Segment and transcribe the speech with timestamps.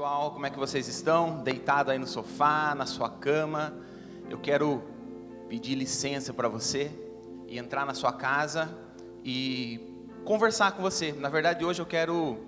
[0.00, 1.42] pessoal, como é que vocês estão?
[1.42, 3.74] Deitado aí no sofá, na sua cama.
[4.30, 4.82] Eu quero
[5.46, 6.90] pedir licença para você
[7.46, 8.74] e entrar na sua casa
[9.22, 9.78] e
[10.24, 11.12] conversar com você.
[11.12, 12.38] Na verdade, hoje eu quero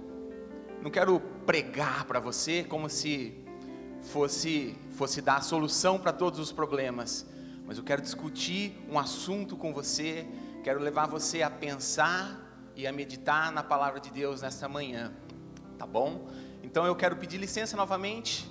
[0.81, 3.45] não quero pregar para você como se
[4.01, 7.27] fosse fosse dar a solução para todos os problemas,
[7.67, 10.27] mas eu quero discutir um assunto com você,
[10.65, 15.13] quero levar você a pensar e a meditar na palavra de Deus nesta manhã.
[15.77, 16.29] Tá bom?
[16.63, 18.49] Então eu quero pedir licença novamente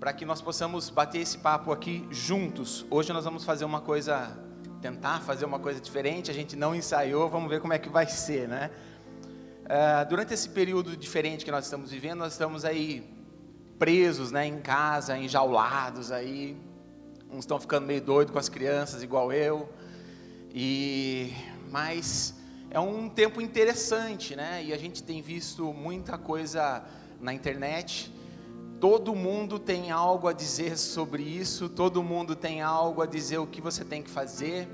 [0.00, 2.86] para que nós possamos bater esse papo aqui juntos.
[2.90, 4.36] Hoje nós vamos fazer uma coisa,
[4.80, 6.30] tentar fazer uma coisa diferente.
[6.30, 8.70] A gente não ensaiou, vamos ver como é que vai ser, né?
[9.64, 13.14] Uh, durante esse período diferente que nós estamos vivendo, nós estamos aí
[13.78, 16.56] presos, né, em casa, enjaulados aí.
[17.30, 19.68] Uns estão ficando meio doidos com as crianças, igual eu.
[20.52, 21.32] E
[21.70, 22.34] mas
[22.70, 24.62] é um tempo interessante, né?
[24.64, 26.84] E a gente tem visto muita coisa
[27.24, 28.12] na internet.
[28.78, 33.46] Todo mundo tem algo a dizer sobre isso, todo mundo tem algo a dizer o
[33.46, 34.68] que você tem que fazer.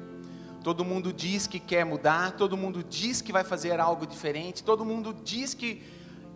[0.64, 4.84] Todo mundo diz que quer mudar, todo mundo diz que vai fazer algo diferente, todo
[4.84, 5.82] mundo diz que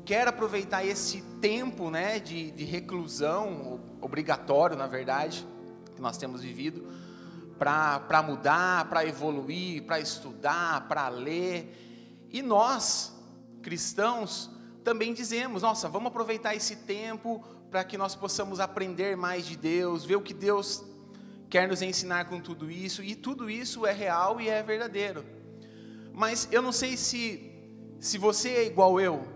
[0.04, 5.46] quer aproveitar esse tempo né, de, de reclusão, obrigatório na verdade,
[5.94, 6.86] que nós temos vivido,
[7.58, 12.28] para mudar, para evoluir, para estudar, para ler.
[12.30, 13.14] E nós,
[13.62, 14.50] cristãos,
[14.84, 20.04] também dizemos: nossa, vamos aproveitar esse tempo para que nós possamos aprender mais de Deus,
[20.04, 20.84] ver o que Deus
[21.48, 25.24] quer nos ensinar com tudo isso, e tudo isso é real e é verdadeiro.
[26.12, 27.50] Mas eu não sei se,
[27.98, 29.26] se você é igual eu,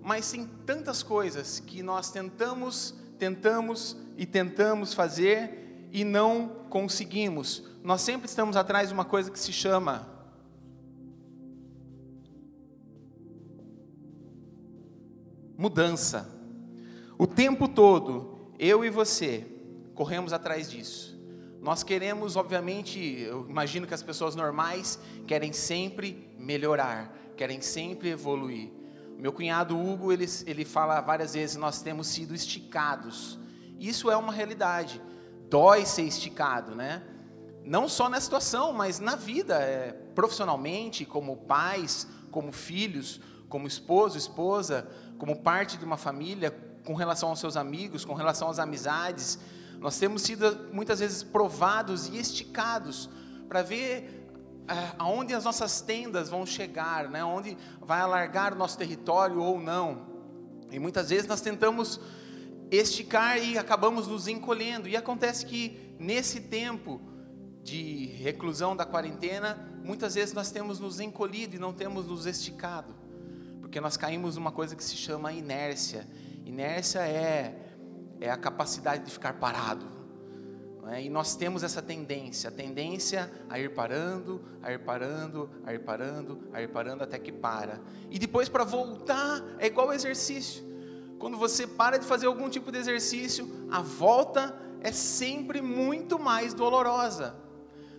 [0.00, 7.64] mas tem tantas coisas que nós tentamos, tentamos e tentamos fazer e não conseguimos.
[7.82, 10.08] Nós sempre estamos atrás de uma coisa que se chama
[15.56, 16.28] mudança.
[17.18, 19.46] O tempo todo, eu e você,
[19.94, 21.12] corremos atrás disso.
[21.60, 28.72] Nós queremos, obviamente, eu imagino que as pessoas normais querem sempre melhorar, querem sempre evoluir.
[29.16, 33.38] Meu cunhado Hugo, ele, ele fala várias vezes: nós temos sido esticados.
[33.78, 35.00] Isso é uma realidade.
[35.48, 37.02] Dói ser esticado, né?
[37.64, 44.18] Não só na situação, mas na vida, é, profissionalmente, como pais, como filhos, como esposo,
[44.18, 44.88] esposa,
[45.22, 46.50] como parte de uma família,
[46.84, 49.38] com relação aos seus amigos, com relação às amizades,
[49.78, 53.08] nós temos sido muitas vezes provados e esticados
[53.48, 54.26] para ver
[54.66, 57.22] é, aonde as nossas tendas vão chegar, né?
[57.22, 60.08] onde vai alargar o nosso território ou não.
[60.72, 62.00] E muitas vezes nós tentamos
[62.68, 64.88] esticar e acabamos nos encolhendo.
[64.88, 67.00] E acontece que nesse tempo
[67.62, 73.01] de reclusão da quarentena, muitas vezes nós temos nos encolhido e não temos nos esticado
[73.72, 76.06] porque nós caímos numa coisa que se chama inércia.
[76.44, 77.56] Inércia é,
[78.20, 79.86] é a capacidade de ficar parado.
[80.88, 81.02] É?
[81.02, 85.78] E nós temos essa tendência, a tendência a ir parando, a ir parando, a ir
[85.78, 87.80] parando, a ir parando até que para.
[88.10, 90.62] E depois para voltar é igual exercício.
[91.18, 96.52] Quando você para de fazer algum tipo de exercício, a volta é sempre muito mais
[96.52, 97.34] dolorosa.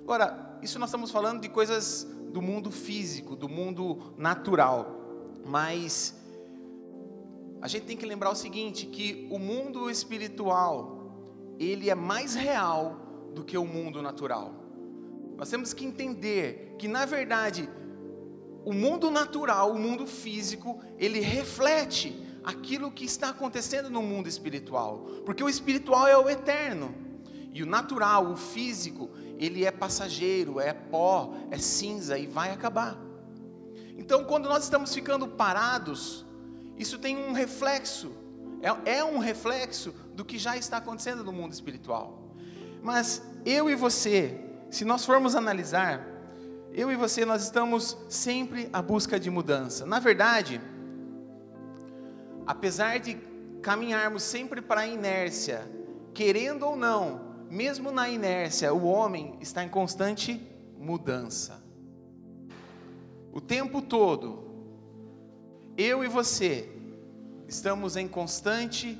[0.04, 5.02] Agora, isso nós estamos falando de coisas do mundo físico, do mundo natural.
[5.46, 6.16] Mas
[7.62, 13.32] a gente tem que lembrar o seguinte, que o mundo espiritual, ele é mais real
[13.34, 14.54] do que o mundo natural.
[15.38, 17.70] Nós temos que entender que na verdade
[18.66, 25.06] o mundo natural, o mundo físico, ele reflete aquilo que está acontecendo no mundo espiritual,
[25.26, 26.94] porque o espiritual é o eterno.
[27.54, 32.98] E o natural, o físico, ele é passageiro, é pó, é cinza e vai acabar.
[34.04, 36.26] Então, quando nós estamos ficando parados,
[36.78, 38.12] isso tem um reflexo,
[38.62, 42.36] é, é um reflexo do que já está acontecendo no mundo espiritual.
[42.82, 44.38] Mas eu e você,
[44.70, 46.06] se nós formos analisar,
[46.74, 49.86] eu e você, nós estamos sempre à busca de mudança.
[49.86, 50.60] Na verdade,
[52.46, 53.18] apesar de
[53.62, 55.66] caminharmos sempre para a inércia,
[56.14, 60.46] querendo ou não, mesmo na inércia, o homem está em constante
[60.78, 61.63] mudança.
[63.34, 64.44] O tempo todo,
[65.76, 66.72] eu e você
[67.48, 68.96] estamos em constante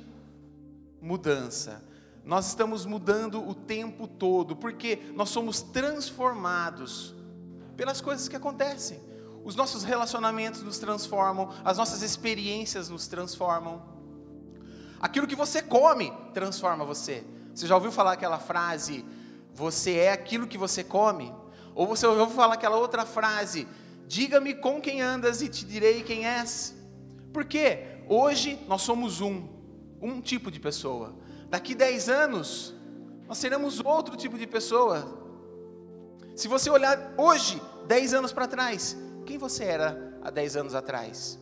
[1.00, 1.84] mudança.
[2.24, 7.14] Nós estamos mudando o tempo todo, porque nós somos transformados
[7.76, 8.98] pelas coisas que acontecem.
[9.44, 13.82] Os nossos relacionamentos nos transformam, as nossas experiências nos transformam.
[15.00, 17.24] Aquilo que você come transforma você.
[17.54, 19.04] Você já ouviu falar aquela frase:
[19.54, 21.32] você é aquilo que você come?
[21.72, 23.68] Ou você ouviu falar aquela outra frase:
[24.06, 26.74] Diga-me com quem andas e te direi quem és.
[27.32, 27.78] Porque
[28.08, 29.48] hoje nós somos um.
[30.00, 31.14] um tipo de pessoa.
[31.48, 32.74] Daqui 10 anos,
[33.26, 35.22] nós seremos outro tipo de pessoa.
[36.34, 41.38] Se você olhar hoje, 10 anos para trás, quem você era há 10 anos atrás?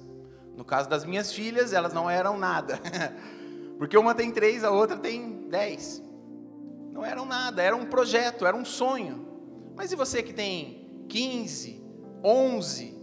[0.57, 2.79] No caso das minhas filhas, elas não eram nada.
[3.79, 6.03] Porque uma tem três, a outra tem dez.
[6.93, 9.27] Não eram nada, era um projeto, era um sonho.
[9.75, 11.82] Mas e você que tem 15,
[12.23, 12.99] 11,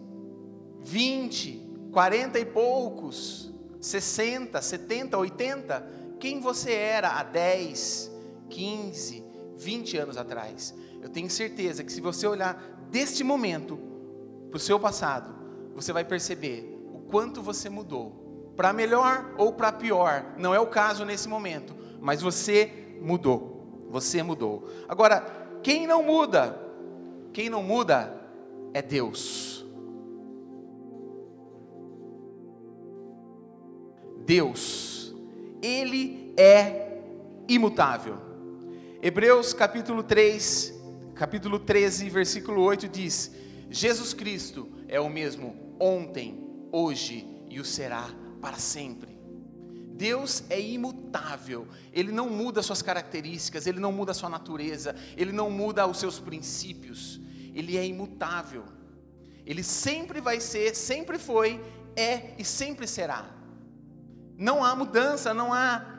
[0.82, 5.88] 20, 40 e poucos, 60, 70, 80?
[6.20, 8.12] Quem você era há 10,
[8.50, 9.24] 15,
[9.58, 10.74] 20 anos atrás?
[11.02, 13.80] Eu tenho certeza que se você olhar deste momento
[14.50, 15.34] para o seu passado,
[15.74, 18.54] você vai perceber o quanto você mudou.
[18.56, 23.88] Para melhor ou para pior, não é o caso nesse momento, mas você mudou.
[23.90, 24.68] Você mudou.
[24.88, 25.22] Agora,
[25.64, 26.60] quem não muda?
[27.32, 28.19] Quem não muda
[28.74, 29.66] é Deus.
[34.26, 35.14] Deus,
[35.62, 37.02] Ele é
[37.48, 38.18] imutável.
[39.02, 40.74] Hebreus capítulo 3,
[41.16, 43.32] capítulo 13, versículo 8 diz:
[43.70, 48.08] Jesus Cristo é o mesmo ontem, hoje e o será
[48.42, 49.18] para sempre.
[50.00, 55.50] Deus é imutável, Ele não muda suas características, Ele não muda sua natureza, Ele não
[55.50, 57.20] muda os seus princípios,
[57.56, 58.64] Ele é imutável.
[59.46, 61.64] Ele sempre vai ser, sempre foi,
[61.96, 63.26] é e sempre será.
[64.38, 65.98] Não há mudança, não há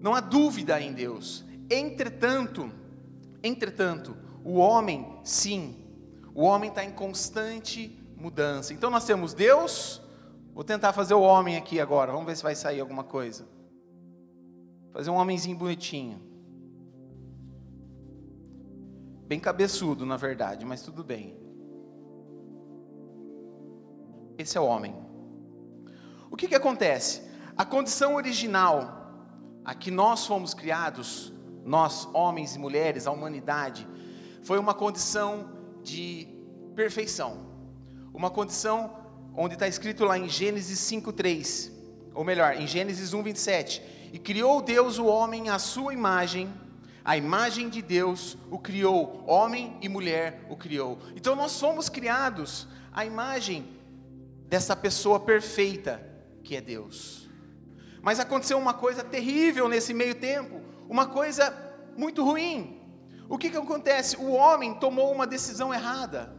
[0.00, 1.44] não há dúvida em Deus.
[1.70, 2.72] Entretanto,
[3.42, 5.76] entretanto, o homem, sim,
[6.34, 8.72] o homem está em constante mudança.
[8.72, 10.00] Então nós temos Deus.
[10.54, 12.12] Vou tentar fazer o homem aqui agora.
[12.12, 13.46] Vamos ver se vai sair alguma coisa.
[14.92, 16.29] Fazer um homenzinho bonitinho.
[19.30, 21.36] Bem cabeçudo, na verdade, mas tudo bem.
[24.36, 24.92] Esse é o homem.
[26.28, 27.22] O que, que acontece?
[27.56, 31.32] A condição original, a que nós fomos criados,
[31.64, 33.86] nós, homens e mulheres, a humanidade,
[34.42, 35.48] foi uma condição
[35.80, 36.26] de
[36.74, 37.46] perfeição.
[38.12, 38.96] Uma condição
[39.36, 41.70] onde está escrito lá em Gênesis 5,3,
[42.16, 44.10] ou melhor, em Gênesis 1, 27.
[44.12, 46.52] E criou Deus o homem à sua imagem,
[47.10, 50.96] a imagem de Deus o criou, homem e mulher o criou.
[51.16, 53.68] Então nós fomos criados à imagem
[54.46, 56.00] dessa pessoa perfeita
[56.44, 57.28] que é Deus.
[58.00, 61.52] Mas aconteceu uma coisa terrível nesse meio tempo, uma coisa
[61.96, 62.80] muito ruim.
[63.28, 64.16] O que, que acontece?
[64.16, 66.32] O homem tomou uma decisão errada.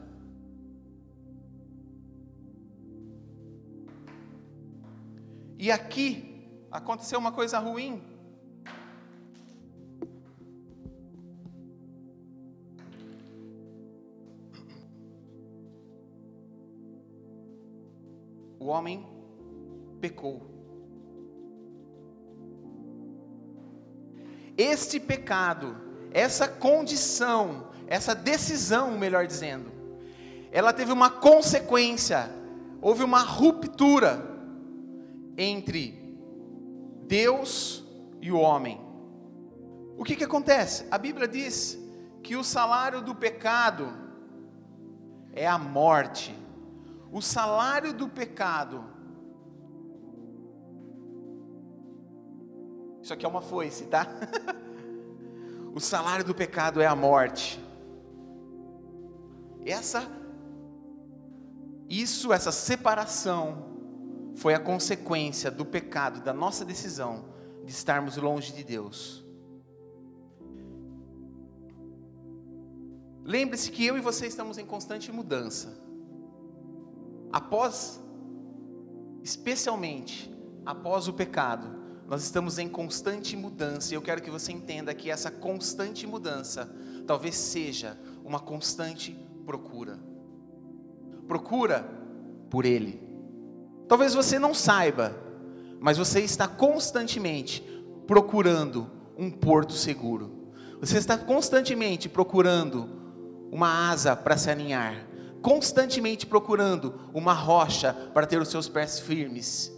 [5.59, 8.10] E aqui aconteceu uma coisa ruim.
[18.71, 19.05] Homem
[19.99, 20.49] pecou.
[24.57, 25.77] Este pecado,
[26.11, 29.71] essa condição, essa decisão, melhor dizendo,
[30.51, 32.29] ela teve uma consequência,
[32.81, 34.21] houve uma ruptura
[35.37, 36.15] entre
[37.07, 37.83] Deus
[38.21, 38.79] e o homem.
[39.97, 40.85] O que, que acontece?
[40.89, 41.79] A Bíblia diz
[42.23, 43.91] que o salário do pecado
[45.33, 46.35] é a morte.
[47.11, 48.83] O salário do pecado.
[53.01, 54.07] Isso aqui é uma foice, tá?
[55.75, 57.59] o salário do pecado é a morte.
[59.65, 60.07] Essa
[61.91, 63.69] isso, essa separação
[64.37, 67.25] foi a consequência do pecado, da nossa decisão
[67.65, 69.25] de estarmos longe de Deus.
[73.25, 75.77] Lembre-se que eu e você estamos em constante mudança.
[77.31, 78.01] Após,
[79.23, 80.31] especialmente
[80.65, 83.93] após o pecado, nós estamos em constante mudança.
[83.93, 86.73] E eu quero que você entenda que essa constante mudança
[87.07, 89.99] talvez seja uma constante procura.
[91.27, 91.89] Procura
[92.49, 93.11] por Ele
[93.91, 95.13] Talvez você não saiba,
[95.81, 97.61] mas você está constantemente
[98.07, 100.53] procurando um porto seguro.
[100.79, 102.87] Você está constantemente procurando
[103.51, 105.05] uma asa para se aninhar,
[105.41, 109.71] constantemente procurando uma rocha para ter os seus pés firmes.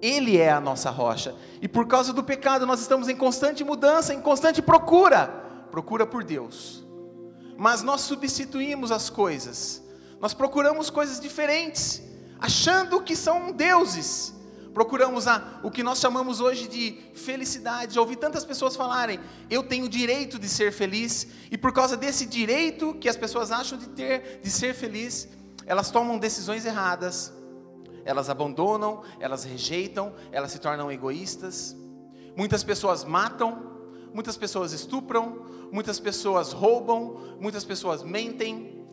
[0.00, 1.34] Ele é a nossa rocha.
[1.60, 6.22] E por causa do pecado, nós estamos em constante mudança, em constante procura procura por
[6.22, 6.84] Deus.
[7.56, 9.82] Mas nós substituímos as coisas,
[10.20, 12.02] nós procuramos coisas diferentes
[12.38, 14.34] achando que são deuses.
[14.72, 17.94] Procuramos a, o que nós chamamos hoje de felicidade.
[17.94, 22.24] Já ouvi tantas pessoas falarem, eu tenho direito de ser feliz, e por causa desse
[22.24, 25.28] direito que as pessoas acham de ter, de ser feliz,
[25.66, 27.32] elas tomam decisões erradas,
[28.04, 31.76] Elas abandonam, elas rejeitam, elas se tornam egoístas.
[32.36, 33.80] Muitas pessoas matam,
[34.12, 38.84] muitas pessoas estupram, muitas pessoas roubam, muitas pessoas mentem.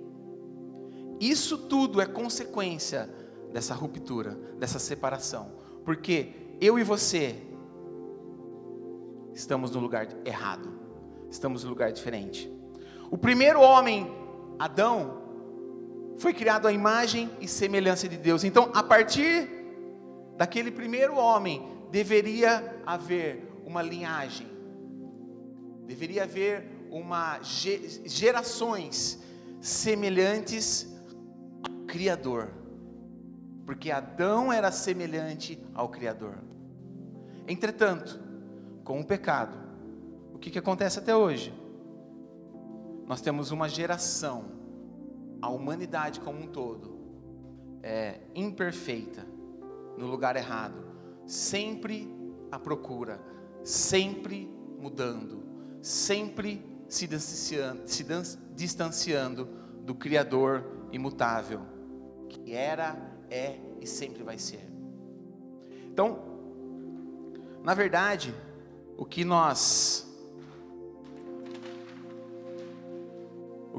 [1.20, 3.10] Isso tudo é consequência
[3.52, 5.59] dessa ruptura, dessa separação.
[5.84, 7.36] Porque eu e você
[9.34, 10.72] estamos no lugar errado,
[11.30, 12.52] estamos no lugar diferente.
[13.10, 14.12] O primeiro homem,
[14.58, 15.20] Adão,
[16.18, 18.44] foi criado à imagem e semelhança de Deus.
[18.44, 19.50] Então, a partir
[20.38, 24.48] daquele primeiro homem, deveria haver uma linhagem,
[25.86, 29.20] deveria haver uma gerações
[29.62, 30.88] semelhantes
[31.64, 32.52] ao Criador,
[33.70, 36.40] porque Adão era semelhante ao Criador.
[37.48, 38.20] Entretanto,
[38.84, 39.56] com o pecado,
[40.34, 41.54] o que, que acontece até hoje?
[43.06, 44.46] Nós temos uma geração,
[45.40, 46.98] a humanidade como um todo,
[47.84, 49.24] é imperfeita,
[49.96, 50.84] no lugar errado,
[51.28, 52.12] sempre
[52.52, 53.22] à procura,
[53.64, 55.44] sempre mudando,
[55.80, 58.04] sempre se distanciando, se
[58.56, 59.48] distanciando
[59.84, 61.62] do Criador imutável,
[62.28, 64.62] que era, é e sempre vai ser.
[65.92, 66.20] Então,
[67.64, 68.34] na verdade,
[68.98, 70.06] o que nós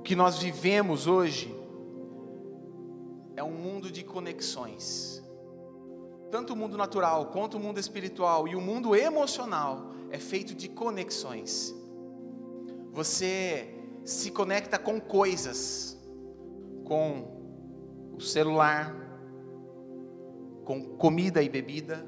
[0.01, 1.55] O que nós vivemos hoje
[3.37, 5.23] é um mundo de conexões.
[6.31, 10.71] Tanto o mundo natural quanto o mundo espiritual e o mundo emocional é feito de
[10.71, 11.75] conexões.
[12.93, 15.99] Você se conecta com coisas,
[16.85, 19.10] com o celular,
[20.71, 22.07] com comida e bebida.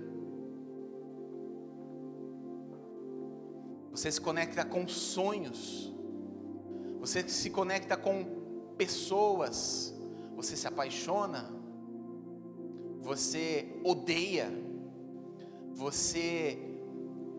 [3.90, 5.92] Você se conecta com sonhos.
[7.00, 8.24] Você se conecta com
[8.78, 9.92] pessoas,
[10.36, 11.52] você se apaixona,
[13.00, 14.48] você odeia,
[15.74, 16.56] você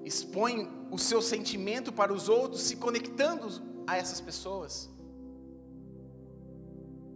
[0.04, 3.48] expõe o seu sentimento para os outros, se conectando
[3.88, 4.90] a essas pessoas.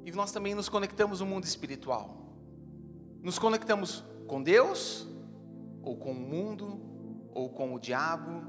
[0.05, 2.16] E nós também nos conectamos no mundo espiritual.
[3.21, 5.07] Nos conectamos com Deus,
[5.81, 6.79] ou com o mundo,
[7.33, 8.43] ou com o diabo,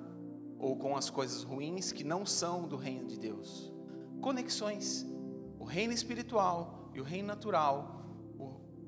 [0.59, 3.79] ou com as coisas ruins que não são do reino de Deus
[4.21, 5.07] conexões.
[5.59, 8.05] O reino espiritual e o reino natural,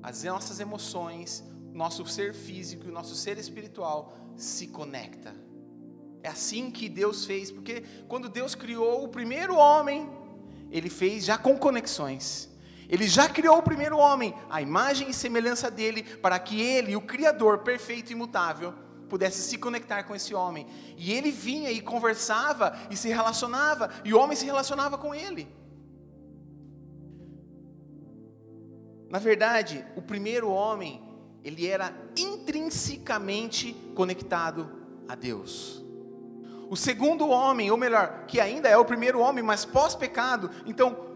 [0.01, 5.35] as nossas emoções, nosso ser físico e nosso ser espiritual se conecta.
[6.23, 10.09] É assim que Deus fez, porque quando Deus criou o primeiro homem,
[10.69, 12.49] ele fez já com conexões.
[12.91, 17.01] Ele já criou o primeiro homem, a imagem e semelhança dele, para que ele, o
[17.01, 18.73] Criador perfeito e imutável,
[19.07, 20.67] pudesse se conectar com esse homem.
[20.97, 25.47] E ele vinha e conversava e se relacionava, e o homem se relacionava com ele.
[29.09, 31.01] Na verdade, o primeiro homem,
[31.45, 34.69] ele era intrinsecamente conectado
[35.07, 35.81] a Deus.
[36.69, 41.10] O segundo homem, ou melhor, que ainda é o primeiro homem, mas pós-pecado, então,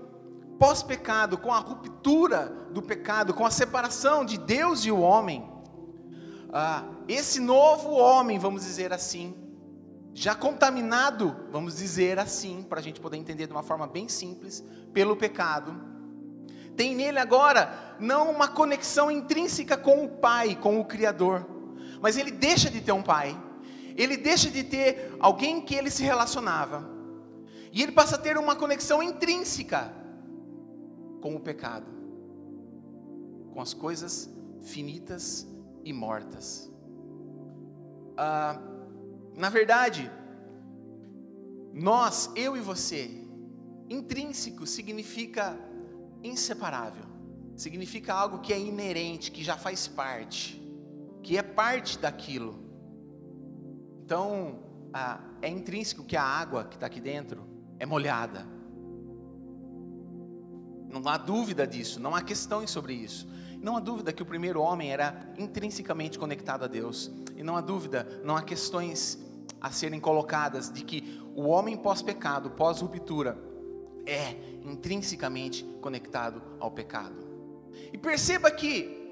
[0.58, 5.50] pós-pecado, com a ruptura do pecado, com a separação de Deus e o homem,
[6.52, 9.36] ah, esse novo homem, vamos dizer assim,
[10.14, 14.64] já contaminado, vamos dizer assim, para a gente poder entender de uma forma bem simples,
[14.94, 15.76] pelo pecado,
[16.76, 21.46] tem nele agora não uma conexão intrínseca com o Pai, com o Criador,
[22.02, 23.38] mas ele deixa de ter um pai,
[23.96, 26.90] ele deixa de ter alguém que ele se relacionava,
[27.72, 30.05] e ele passa a ter uma conexão intrínseca
[31.26, 31.88] com o pecado,
[33.52, 34.30] com as coisas
[34.62, 35.48] finitas
[35.84, 36.72] e mortas.
[38.16, 38.62] Ah,
[39.36, 40.12] na verdade,
[41.74, 43.10] nós, eu e você,
[43.90, 45.58] intrínseco significa
[46.22, 47.06] inseparável,
[47.56, 50.62] significa algo que é inerente, que já faz parte,
[51.24, 52.54] que é parte daquilo.
[54.04, 54.60] Então,
[54.94, 57.44] ah, é intrínseco que a água que está aqui dentro
[57.80, 58.55] é molhada.
[60.90, 63.28] Não há dúvida disso, não há questões sobre isso.
[63.62, 67.12] Não há dúvida que o primeiro homem era intrinsecamente conectado a Deus.
[67.36, 69.20] E não há dúvida, não há questões
[69.60, 73.38] a serem colocadas de que o homem pós-pecado, pós-ruptura,
[74.06, 77.16] é intrinsecamente conectado ao pecado.
[77.92, 79.12] E perceba que,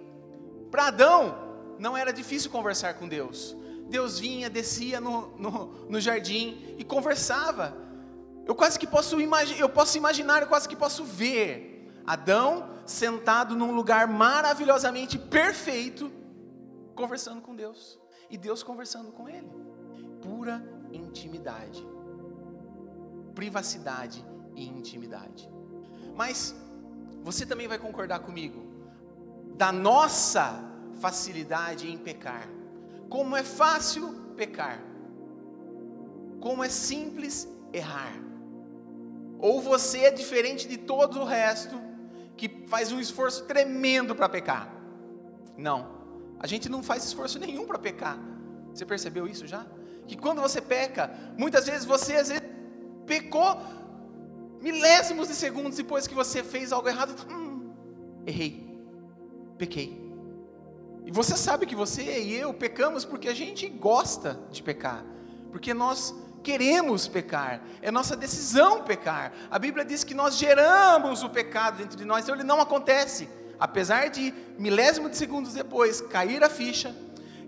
[0.70, 1.36] para Adão,
[1.80, 3.56] não era difícil conversar com Deus.
[3.89, 7.75] Deus vinha, descia no, no, no jardim e conversava.
[8.45, 11.73] Eu quase que posso imaginar, eu posso imaginar, eu quase que posso ver
[12.05, 16.12] Adão sentado num lugar maravilhosamente perfeito,
[16.95, 19.50] conversando com Deus, e Deus conversando com ele.
[20.21, 21.85] Pura intimidade,
[23.33, 24.23] privacidade
[24.55, 25.50] e intimidade.
[26.15, 26.53] Mas
[27.21, 28.62] você também vai concordar comigo,
[29.55, 30.62] da nossa
[31.00, 32.47] facilidade em pecar.
[33.09, 34.81] Como é fácil pecar.
[36.41, 38.13] Como é simples errar.
[39.43, 41.75] Ou você é diferente de todo o resto,
[42.38, 44.73] que faz um esforço tremendo para pecar.
[45.57, 45.79] Não,
[46.39, 48.17] a gente não faz esforço nenhum para pecar.
[48.73, 49.65] Você percebeu isso já?
[50.07, 52.41] Que quando você peca, muitas vezes você às vezes,
[53.05, 53.62] pecou
[54.62, 57.13] milésimos de segundos depois que você fez algo errado.
[57.29, 57.73] Hum,
[58.25, 58.79] errei,
[59.57, 60.01] pequei.
[61.05, 65.03] E você sabe que você e eu pecamos porque a gente gosta de pecar,
[65.51, 69.31] porque nós queremos pecar, é nossa decisão pecar.
[69.50, 73.29] A Bíblia diz que nós geramos o pecado dentro de nós, então ele não acontece.
[73.59, 76.93] Apesar de milésimo de segundos depois cair a ficha,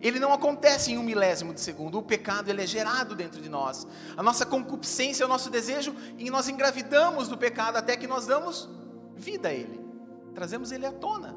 [0.01, 1.97] ele não acontece em um milésimo de segundo.
[1.97, 3.87] O pecado ele é gerado dentro de nós.
[4.15, 8.69] A nossa concupiscência o nosso desejo e nós engravidamos do pecado até que nós damos
[9.15, 9.83] vida a ele.
[10.33, 11.35] Trazemos ele à tona.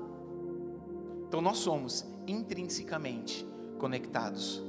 [1.27, 3.47] Então nós somos intrinsecamente
[3.79, 4.63] conectados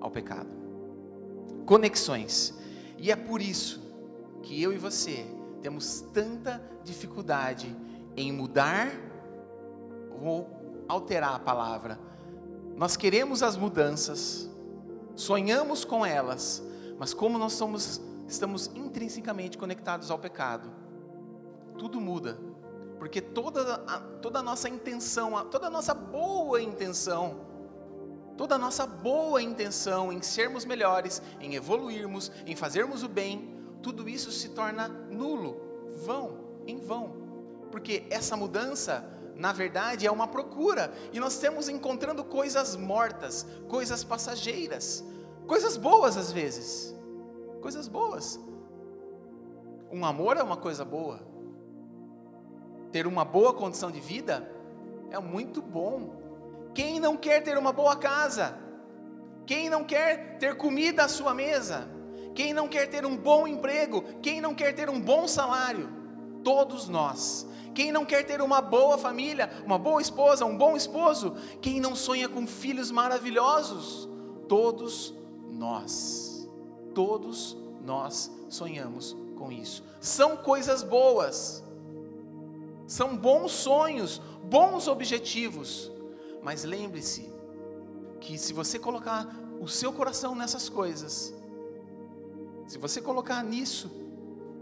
[0.00, 0.48] ao pecado.
[1.66, 2.54] Conexões.
[2.98, 3.80] E é por isso
[4.42, 5.26] que eu e você
[5.62, 7.76] temos tanta dificuldade
[8.16, 8.90] em mudar
[10.20, 10.48] ou
[10.88, 12.10] alterar a palavra
[12.80, 14.48] nós queremos as mudanças,
[15.14, 16.62] sonhamos com elas,
[16.98, 20.72] mas como nós somos, estamos intrinsecamente conectados ao pecado,
[21.76, 22.38] tudo muda,
[22.98, 27.42] porque toda a, toda a nossa intenção, toda a nossa boa intenção,
[28.40, 34.08] toda a nossa boa intenção em sermos melhores, em evoluirmos, em fazermos o bem, tudo
[34.08, 35.60] isso se torna nulo,
[36.06, 37.12] vão, em vão,
[37.70, 39.04] porque essa mudança
[39.36, 45.04] na verdade, é uma procura, e nós temos encontrando coisas mortas, coisas passageiras,
[45.46, 46.94] coisas boas às vezes,
[47.60, 48.40] coisas boas.
[49.92, 51.20] Um amor é uma coisa boa,
[52.90, 54.50] ter uma boa condição de vida
[55.10, 56.19] é muito bom.
[56.74, 58.58] Quem não quer ter uma boa casa?
[59.46, 61.88] Quem não quer ter comida à sua mesa?
[62.34, 64.02] Quem não quer ter um bom emprego?
[64.22, 65.88] Quem não quer ter um bom salário?
[66.42, 71.36] Todos nós quem não quer ter uma boa família, uma boa esposa, um bom esposo?
[71.60, 74.08] Quem não sonha com filhos maravilhosos?
[74.48, 75.14] Todos
[75.50, 76.48] nós,
[76.94, 79.84] todos nós sonhamos com isso.
[80.00, 81.64] São coisas boas,
[82.86, 85.90] são bons sonhos, bons objetivos,
[86.42, 87.32] mas lembre-se
[88.20, 89.26] que se você colocar
[89.60, 91.34] o seu coração nessas coisas,
[92.66, 93.90] se você colocar nisso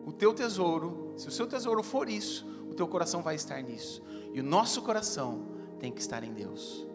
[0.07, 4.01] o teu tesouro, se o seu tesouro for isso, teu coração vai estar nisso.
[4.33, 5.43] E o nosso coração
[5.81, 6.87] tem que estar em Deus.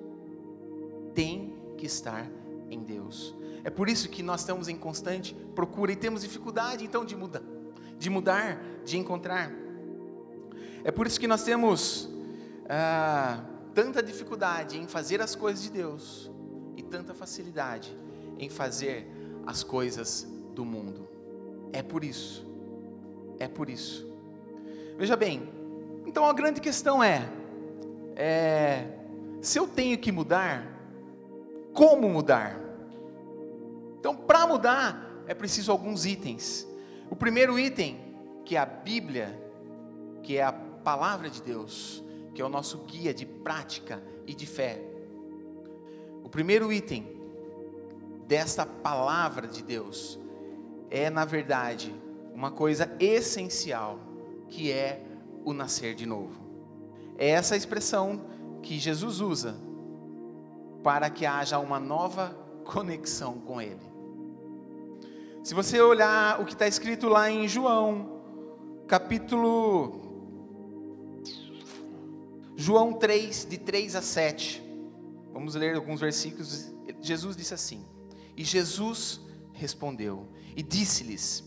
[1.14, 2.26] Tem que estar
[2.72, 3.36] em Deus.
[3.64, 7.44] É por isso que nós estamos em constante procura e temos dificuldade então de mudar,
[8.00, 9.52] de mudar, de encontrar.
[10.84, 12.10] É por isso que nós temos
[12.68, 16.32] ah, tanta dificuldade em fazer as coisas de Deus
[16.78, 17.96] e tanta facilidade
[18.38, 19.08] em fazer
[19.46, 21.08] as coisas do mundo.
[21.72, 22.46] É por isso.
[23.40, 24.08] É por isso.
[24.98, 25.50] Veja bem,
[26.06, 27.28] então a grande questão é,
[28.16, 28.88] é
[29.42, 30.66] se eu tenho que mudar,
[31.74, 32.60] como mudar?
[34.00, 36.68] Então, para mudar, é preciso alguns itens.
[37.10, 38.00] O primeiro item,
[38.46, 39.40] que é a Bíblia,
[40.22, 42.04] que é a palavra de Deus,
[42.34, 44.82] que é o nosso guia de prática e de fé.
[46.24, 47.08] O primeiro item
[48.28, 50.20] desta palavra de Deus
[50.90, 51.94] é, na verdade,
[52.34, 54.00] uma coisa essencial,
[54.48, 55.04] que é
[55.44, 56.42] o nascer de novo.
[57.18, 58.22] É essa expressão
[58.62, 59.56] que Jesus usa
[60.84, 63.82] para que haja uma nova conexão com Ele.
[65.44, 68.22] Se você olhar o que está escrito lá em João,
[68.88, 70.03] capítulo.
[72.56, 74.64] João 3, de 3 a 7.
[75.32, 76.74] Vamos ler alguns versículos.
[77.02, 77.86] Jesus disse assim:
[78.38, 79.20] E Jesus
[79.54, 81.44] respondeu e disse-lhes: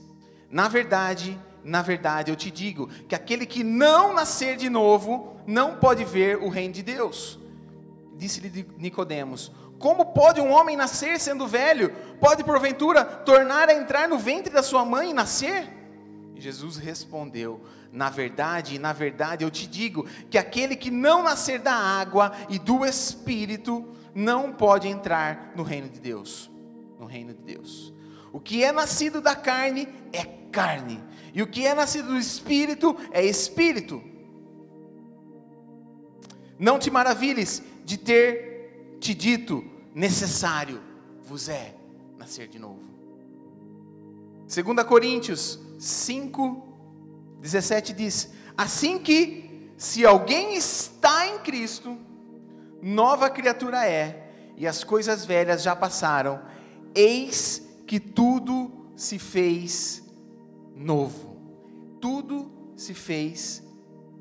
[0.50, 5.76] Na verdade, na verdade, eu te digo que aquele que não nascer de novo não
[5.76, 7.38] pode ver o reino de Deus.
[8.16, 11.92] Disse-lhe Nicodemos: Como pode um homem nascer sendo velho?
[12.20, 15.72] Pode porventura tornar a entrar no ventre da sua mãe e nascer?
[16.36, 17.60] Jesus respondeu:
[17.96, 22.58] Na verdade, na verdade, eu te digo que aquele que não nascer da água e
[22.58, 26.50] do espírito não pode entrar no reino de Deus.
[27.00, 27.94] No reino de Deus.
[28.34, 32.94] O que é nascido da carne é carne, e o que é nascido do espírito
[33.12, 34.02] é espírito.
[36.58, 40.82] Não te maravilhes de ter te dito, necessário
[41.22, 41.74] vos é
[42.18, 42.84] nascer de novo.
[44.46, 46.65] 2 Coríntios 5,
[47.46, 51.96] 17 diz: Assim que, se alguém está em Cristo,
[52.82, 56.40] nova criatura é, e as coisas velhas já passaram,
[56.94, 60.02] eis que tudo se fez
[60.74, 61.36] novo.
[62.00, 63.62] Tudo se fez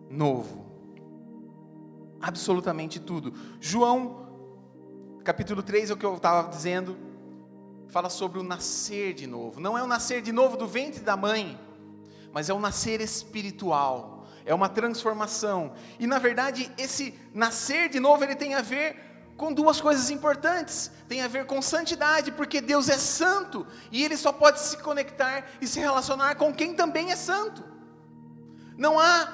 [0.09, 0.65] novo.
[2.21, 3.33] Absolutamente tudo.
[3.59, 4.27] João,
[5.23, 6.97] capítulo 3, é o que eu estava dizendo,
[7.87, 9.59] fala sobre o nascer de novo.
[9.59, 11.59] Não é o nascer de novo do ventre da mãe,
[12.35, 14.27] mas é o nascer espiritual.
[14.45, 15.71] É uma transformação.
[15.97, 18.97] E na verdade, esse nascer de novo, ele tem a ver
[19.37, 20.91] com duas coisas importantes.
[21.07, 25.47] Tem a ver com santidade, porque Deus é santo e ele só pode se conectar
[25.61, 27.63] e se relacionar com quem também é santo.
[28.77, 29.29] Não há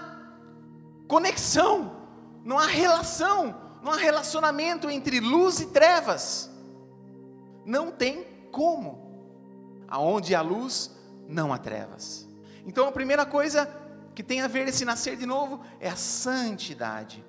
[1.08, 2.06] conexão,
[2.46, 6.52] não há relação, não há relacionamento entre luz e trevas.
[7.66, 9.26] Não tem como.
[9.88, 10.92] Aonde há luz,
[11.28, 12.30] não há trevas.
[12.66, 13.70] Então a primeira coisa
[14.14, 17.26] que tem a ver esse nascer de novo é a santidade.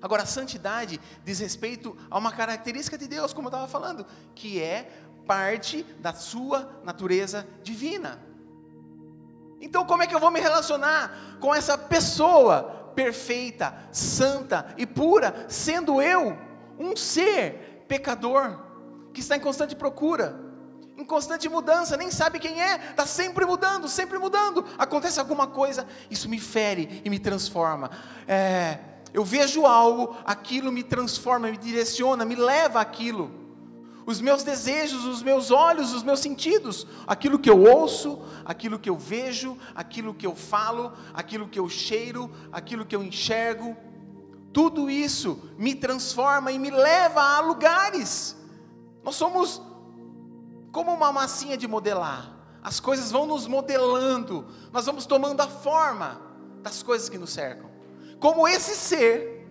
[0.00, 4.62] Agora, a santidade diz respeito a uma característica de Deus, como eu estava falando, que
[4.62, 4.90] é
[5.26, 8.22] parte da sua natureza divina.
[9.60, 15.46] Então, como é que eu vou me relacionar com essa pessoa perfeita, santa e pura,
[15.48, 16.38] sendo eu
[16.78, 18.60] um ser pecador,
[19.12, 20.38] que está em constante procura,
[20.96, 24.64] em constante mudança, nem sabe quem é, está sempre mudando, sempre mudando.
[24.78, 27.90] Acontece alguma coisa, isso me fere e me transforma.
[28.26, 28.78] É,
[29.12, 33.30] eu vejo algo, aquilo me transforma, me direciona, me leva aquilo.
[34.06, 38.88] Os meus desejos, os meus olhos, os meus sentidos, aquilo que eu ouço, aquilo que
[38.88, 43.76] eu vejo, aquilo que eu falo, aquilo que eu cheiro, aquilo que eu enxergo,
[44.52, 48.36] tudo isso me transforma e me leva a lugares.
[49.02, 49.60] Nós somos
[50.72, 52.34] como uma massinha de modelar.
[52.62, 56.20] As coisas vão nos modelando, nós vamos tomando a forma
[56.62, 57.76] das coisas que nos cercam
[58.18, 59.46] como esse ser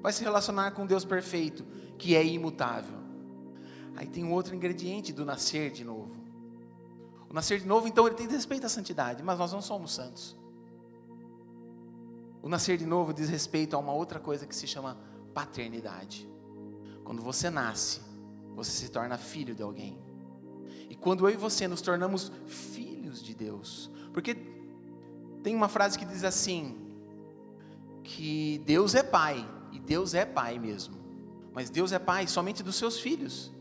[0.00, 1.64] vai se relacionar com Deus perfeito,
[1.98, 2.98] que é imutável.
[3.96, 6.14] Aí tem um outro ingrediente do nascer de novo.
[7.28, 10.36] O nascer de novo, então, ele tem respeito à santidade, mas nós não somos santos.
[12.42, 14.96] O nascer de novo diz respeito a uma outra coisa que se chama
[15.34, 16.28] paternidade.
[17.04, 18.00] Quando você nasce,
[18.54, 19.98] você se torna filho de alguém.
[20.90, 24.36] E quando eu e você nos tornamos filhos de Deus, porque
[25.40, 26.76] tem uma frase que diz assim:
[28.02, 30.96] que Deus é pai, e Deus é pai mesmo,
[31.52, 33.52] mas Deus é pai somente dos seus filhos.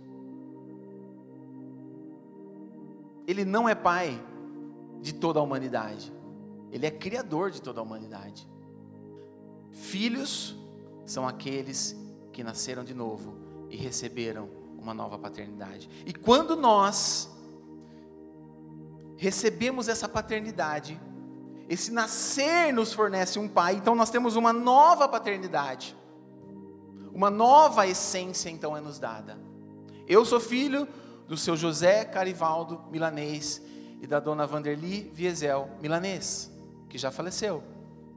[3.28, 4.20] Ele não é pai
[5.00, 6.12] de toda a humanidade,
[6.72, 8.50] ele é criador de toda a humanidade.
[9.72, 10.58] Filhos
[11.06, 11.96] são aqueles
[12.34, 13.36] que nasceram de novo
[13.70, 14.50] e receberam
[14.82, 15.90] uma nova paternidade.
[16.06, 17.30] E quando nós
[19.18, 21.00] recebemos essa paternidade,
[21.68, 25.96] esse nascer nos fornece um pai, então nós temos uma nova paternidade.
[27.14, 29.38] Uma nova essência então é nos dada.
[30.08, 30.88] Eu sou filho
[31.28, 33.62] do seu José Carivaldo Milanês
[34.02, 36.50] e da dona Vanderly Viesel Milanês,
[36.88, 37.62] que já faleceu.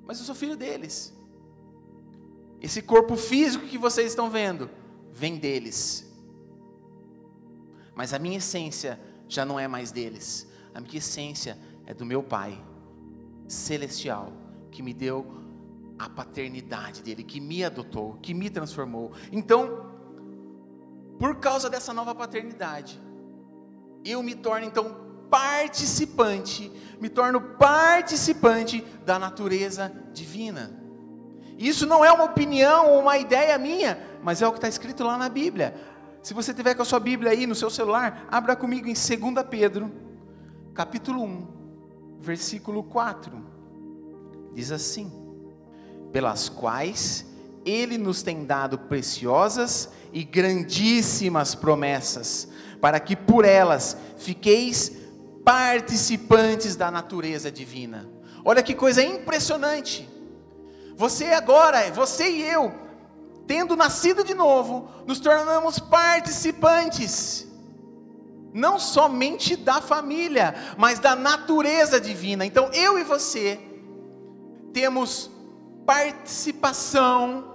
[0.07, 1.12] Mas eu sou filho deles.
[2.61, 4.70] Esse corpo físico que vocês estão vendo
[5.12, 6.12] vem deles.
[7.94, 10.46] Mas a minha essência já não é mais deles.
[10.74, 12.62] A minha essência é do meu pai
[13.46, 14.33] celestial
[14.70, 15.42] que me deu
[15.98, 19.12] a paternidade dele, que me adotou, que me transformou.
[19.31, 19.90] Então,
[21.18, 23.00] por causa dessa nova paternidade,
[24.05, 24.96] eu me torno então
[25.31, 30.78] participante, me torno participante da natureza divina.
[31.57, 35.05] Isso não é uma opinião ou uma ideia minha, mas é o que está escrito
[35.05, 35.74] lá na Bíblia.
[36.22, 39.46] Se você tiver com a sua Bíblia aí no seu celular, abra comigo em 2
[39.50, 39.90] Pedro,
[40.72, 41.62] capítulo 1
[42.22, 43.32] versículo 4.
[44.54, 45.11] Diz assim:
[46.12, 47.26] Pelas quais
[47.64, 52.48] ele nos tem dado preciosas e grandíssimas promessas,
[52.80, 54.92] para que por elas fiqueis
[55.44, 58.08] participantes da natureza divina.
[58.44, 60.08] Olha que coisa impressionante.
[60.96, 62.72] Você agora, você e eu,
[63.46, 67.48] tendo nascido de novo, nos tornamos participantes
[68.52, 72.44] não somente da família, mas da natureza divina.
[72.44, 73.59] Então eu e você
[74.72, 75.31] temos
[75.87, 77.50] participação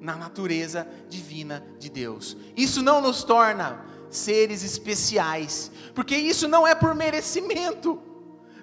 [0.00, 2.36] na natureza divina de Deus.
[2.56, 8.00] Isso não nos torna seres especiais, porque isso não é por merecimento,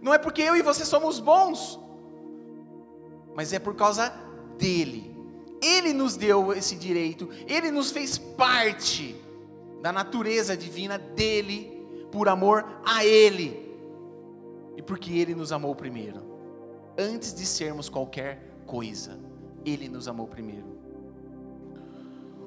[0.02, 1.80] não é porque eu e você somos bons,
[3.36, 4.14] mas é por causa
[4.58, 5.13] dele.
[5.64, 9.16] Ele nos deu esse direito, ele nos fez parte
[9.82, 11.74] da natureza divina dele
[12.12, 13.64] por amor a Ele
[14.78, 16.22] e porque Ele nos amou primeiro.
[16.98, 19.20] Antes de sermos qualquer coisa,
[19.66, 20.74] Ele nos amou primeiro.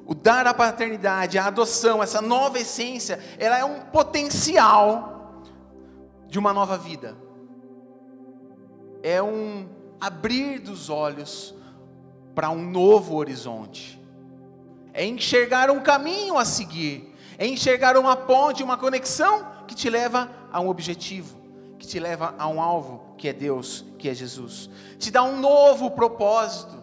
[0.07, 5.43] o dar a paternidade, a adoção, essa nova essência, ela é um potencial
[6.29, 7.17] de uma nova vida.
[9.03, 9.69] É um
[10.01, 11.56] abrir dos olhos
[12.37, 13.99] para um novo horizonte.
[14.93, 20.31] É enxergar um caminho a seguir, é enxergar uma ponte, uma conexão que te leva
[20.53, 21.39] a um objetivo,
[21.79, 24.69] que te leva a um alvo, que é Deus, que é Jesus.
[24.99, 26.77] Te dá um novo propósito.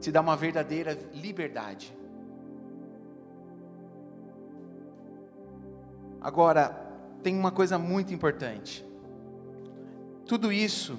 [0.00, 1.94] Te dá uma verdadeira liberdade.
[6.18, 6.68] Agora,
[7.22, 8.84] tem uma coisa muito importante.
[10.26, 10.98] Tudo isso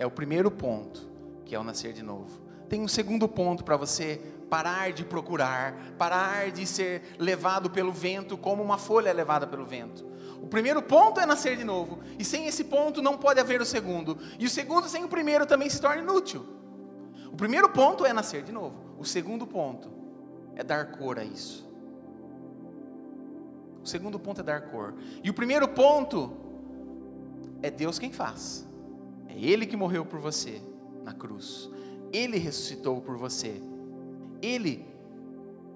[0.00, 1.06] é o primeiro ponto,
[1.44, 2.40] que é o nascer de novo.
[2.70, 8.38] Tem um segundo ponto para você parar de procurar, parar de ser levado pelo vento
[8.38, 10.08] como uma folha é levada pelo vento.
[10.42, 13.66] O primeiro ponto é nascer de novo, e sem esse ponto não pode haver o
[13.66, 16.46] segundo, e o segundo sem o primeiro também se torna inútil.
[17.30, 19.90] O primeiro ponto é nascer de novo, o segundo ponto
[20.56, 21.68] é dar cor a isso.
[23.84, 26.38] O segundo ponto é dar cor, e o primeiro ponto
[27.62, 28.66] é Deus quem faz,
[29.34, 30.62] é Ele que morreu por você
[31.04, 31.70] na cruz,
[32.12, 33.60] Ele ressuscitou por você.
[34.42, 34.86] Ele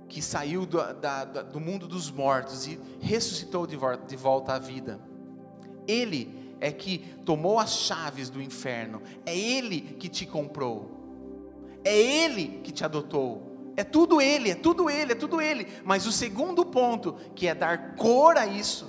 [0.09, 4.59] que saiu do, da, do mundo dos mortos e ressuscitou de volta, de volta à
[4.59, 5.01] vida.
[5.87, 9.03] Ele é que tomou as chaves do inferno.
[9.27, 11.81] É Ele que te comprou.
[11.85, 13.73] É Ele que te adotou.
[13.77, 15.67] É tudo Ele, é tudo Ele, é tudo Ele.
[15.85, 18.88] Mas o segundo ponto, que é dar cor a isso,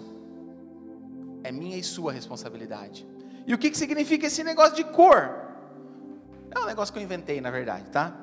[1.44, 3.06] é minha e sua responsabilidade.
[3.46, 5.46] E o que, que significa esse negócio de cor?
[6.50, 8.16] É um negócio que eu inventei, na verdade, tá?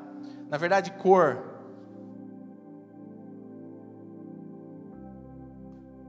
[0.48, 1.52] Na verdade, cor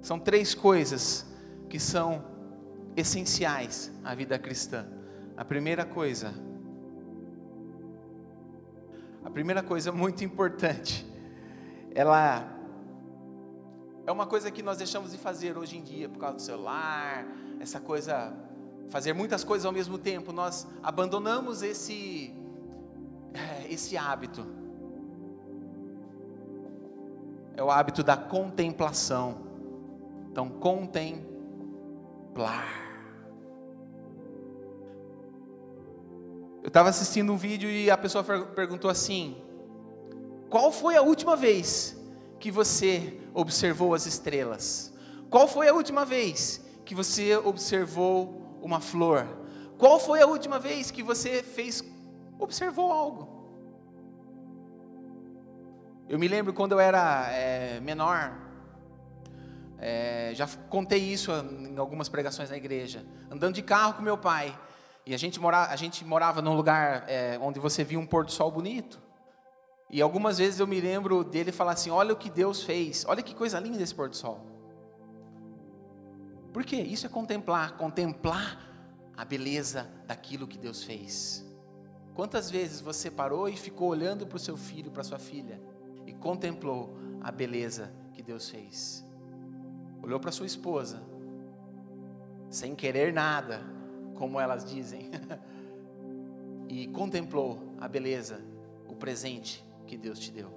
[0.01, 1.25] são três coisas
[1.69, 2.23] que são
[2.95, 4.85] essenciais à vida cristã.
[5.37, 6.33] A primeira coisa,
[9.23, 11.05] a primeira coisa muito importante,
[11.95, 12.53] ela
[14.05, 17.25] é uma coisa que nós deixamos de fazer hoje em dia por causa do celular,
[17.59, 18.33] essa coisa,
[18.89, 22.33] fazer muitas coisas ao mesmo tempo, nós abandonamos esse
[23.33, 24.45] é, esse hábito.
[27.55, 29.41] É o hábito da contemplação.
[30.31, 31.23] Então, contemplar.
[36.63, 39.37] Eu estava assistindo um vídeo e a pessoa perguntou assim:
[40.49, 41.99] Qual foi a última vez
[42.39, 44.93] que você observou as estrelas?
[45.29, 49.27] Qual foi a última vez que você observou uma flor?
[49.77, 51.83] Qual foi a última vez que você fez
[52.43, 53.29] observou algo.
[56.07, 58.37] Eu me lembro quando eu era é, menor,
[59.79, 64.57] é, já contei isso em algumas pregações na igreja, andando de carro com meu pai,
[65.05, 68.25] e a gente, mora, a gente morava num lugar é, onde você via um pôr
[68.25, 69.01] do sol bonito,
[69.89, 73.21] e algumas vezes eu me lembro dele falar assim: Olha o que Deus fez, olha
[73.21, 74.52] que coisa linda esse pôr do sol.
[76.53, 76.77] Por quê?
[76.77, 78.71] Isso é contemplar, contemplar
[79.17, 81.43] a beleza daquilo que Deus fez.
[82.13, 85.59] Quantas vezes você parou e ficou olhando para o seu filho, para sua filha,
[86.05, 89.03] e contemplou a beleza que Deus fez?
[90.03, 91.01] Olhou para sua esposa,
[92.51, 93.61] sem querer nada,
[94.13, 95.09] como elas dizem,
[96.69, 98.41] e contemplou a beleza,
[98.87, 100.51] o presente que Deus te deu.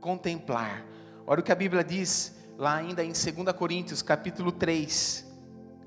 [0.00, 0.86] Contemplar.
[1.26, 5.24] Olha o que a Bíblia diz lá ainda em 2 Coríntios, capítulo 3,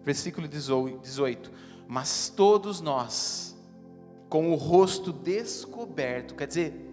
[0.06, 1.52] versículo 18.
[1.86, 3.54] Mas todos nós,
[4.30, 6.90] com o rosto descoberto, quer dizer,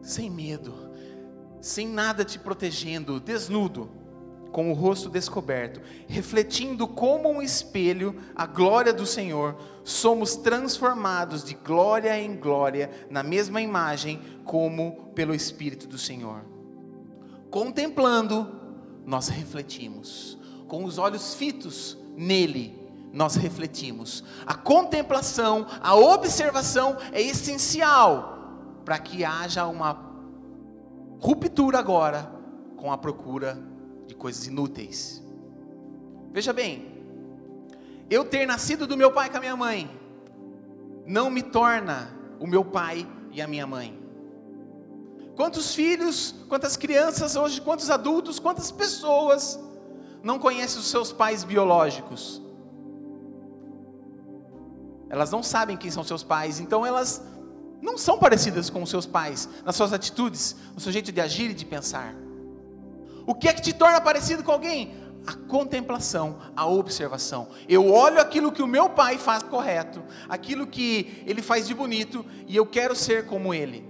[0.00, 0.72] sem medo,
[1.60, 3.90] sem nada te protegendo, desnudo,
[4.52, 11.54] com o rosto descoberto, refletindo como um espelho a glória do Senhor, somos transformados de
[11.54, 16.44] glória em glória na mesma imagem como pelo Espírito do Senhor.
[17.50, 18.59] Contemplando,
[19.06, 22.78] nós refletimos, com os olhos fitos nele,
[23.12, 24.22] nós refletimos.
[24.46, 28.38] A contemplação, a observação é essencial
[28.84, 30.10] para que haja uma
[31.20, 32.30] ruptura agora
[32.76, 33.58] com a procura
[34.06, 35.22] de coisas inúteis.
[36.32, 36.90] Veja bem,
[38.08, 39.90] eu ter nascido do meu pai com a minha mãe
[41.06, 43.99] não me torna o meu pai e a minha mãe.
[45.40, 49.58] Quantos filhos, quantas crianças hoje, quantos adultos, quantas pessoas
[50.22, 52.42] não conhecem os seus pais biológicos?
[55.08, 57.22] Elas não sabem quem são seus pais, então elas
[57.80, 61.52] não são parecidas com os seus pais, nas suas atitudes, no seu jeito de agir
[61.52, 62.14] e de pensar.
[63.26, 64.94] O que é que te torna parecido com alguém?
[65.26, 67.48] a contemplação, a observação.
[67.68, 72.26] Eu olho aquilo que o meu pai faz correto, aquilo que ele faz de bonito,
[72.46, 73.89] e eu quero ser como ele.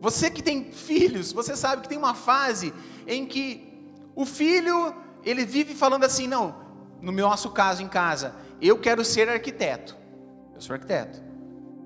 [0.00, 2.72] Você que tem filhos, você sabe que tem uma fase
[3.06, 3.84] em que
[4.14, 6.54] o filho, ele vive falando assim, não,
[7.00, 9.96] no nosso caso em casa, eu quero ser arquiteto.
[10.54, 11.22] Eu sou arquiteto.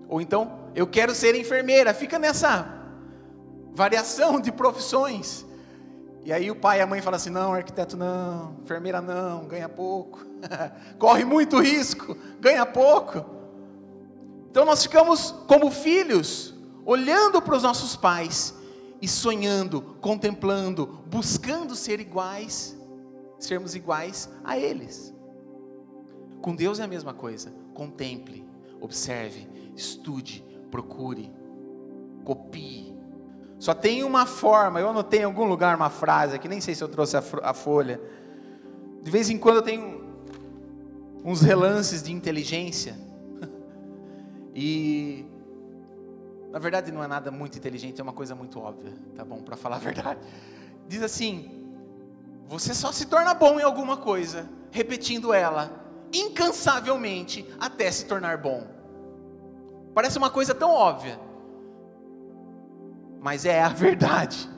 [0.09, 1.93] Ou então, eu quero ser enfermeira.
[1.93, 2.67] Fica nessa
[3.73, 5.45] variação de profissões.
[6.25, 9.69] E aí o pai e a mãe falam assim: não, arquiteto não, enfermeira não, ganha
[9.69, 10.25] pouco,
[10.99, 13.25] corre muito risco, ganha pouco.
[14.51, 16.54] Então nós ficamos como filhos,
[16.85, 18.55] olhando para os nossos pais
[19.01, 22.77] e sonhando, contemplando, buscando ser iguais,
[23.39, 25.13] sermos iguais a eles.
[26.41, 27.53] Com Deus é a mesma coisa.
[27.75, 28.47] Contemple,
[28.81, 31.31] observe, estude, procure,
[32.25, 32.95] copie,
[33.65, 36.85] só tem uma forma, eu anotei em algum lugar uma frase aqui, nem sei se
[36.85, 37.99] eu trouxe a, folha.
[39.03, 40.05] De vez em quando eu tenho
[41.25, 42.95] uns relances de inteligência.
[44.57, 45.25] E
[46.55, 49.43] na verdade não é nada muito inteligente, é uma coisa muito óbvia, tá bom?
[49.43, 50.21] Para falar a verdade.
[50.87, 51.67] Diz assim:
[52.47, 58.69] você só se torna bom em alguma coisa repetindo ela incansavelmente até se tornar bom.
[59.93, 61.19] Parece uma coisa tão óbvia,
[63.21, 64.49] mas é a verdade.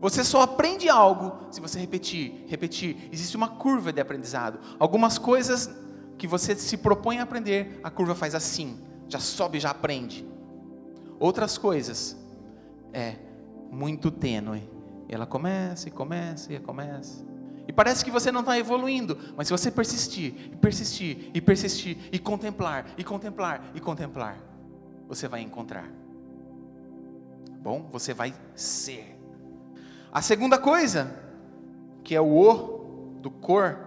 [0.00, 3.08] Você só aprende algo se você repetir, repetir.
[3.12, 4.58] Existe uma curva de aprendizado.
[4.80, 5.70] Algumas coisas
[6.18, 10.28] que você se propõe a aprender, a curva faz assim, já sobe, já aprende.
[11.20, 12.16] Outras coisas
[12.92, 13.14] é
[13.70, 14.68] muito tênue.
[15.08, 17.24] Ela começa e começa e começa.
[17.68, 22.18] E parece que você não está evoluindo, mas se você persistir, persistir, e persistir, e
[22.18, 24.36] contemplar, e contemplar, e contemplar,
[25.06, 25.88] você vai encontrar
[27.60, 27.88] bom?
[27.92, 29.16] Você vai ser.
[30.12, 31.14] A segunda coisa,
[32.02, 32.80] que é o o
[33.20, 33.78] do cor,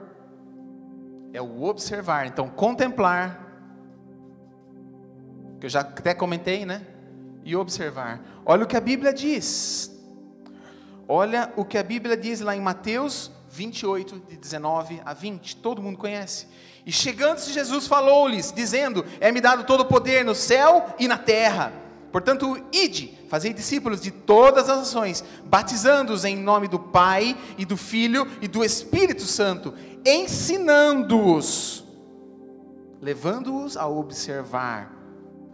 [1.33, 2.27] é o observar.
[2.27, 3.41] Então, contemplar,
[5.59, 6.85] que eu já até comentei, né?
[7.43, 8.21] E observar.
[8.45, 9.91] Olha o que a Bíblia diz.
[11.07, 15.57] Olha o que a Bíblia diz lá em Mateus 28, de 19 a 20.
[15.57, 16.47] Todo mundo conhece.
[16.85, 21.71] E chegando-se Jesus falou-lhes, dizendo: É-me dado todo o poder no céu e na terra.
[22.11, 27.75] Portanto, ide, fazei discípulos de todas as nações, batizando-os em nome do Pai e do
[27.75, 29.73] Filho e do Espírito Santo,
[30.05, 31.83] ensinando-os,
[33.01, 34.92] levando-os a observar,